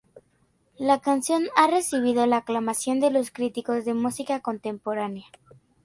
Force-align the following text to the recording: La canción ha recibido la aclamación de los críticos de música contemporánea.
La 0.79 0.99
canción 0.99 1.43
ha 1.55 1.67
recibido 1.67 2.25
la 2.25 2.37
aclamación 2.37 2.99
de 2.99 3.11
los 3.11 3.29
críticos 3.29 3.85
de 3.85 3.93
música 3.93 4.39
contemporánea. 4.39 5.27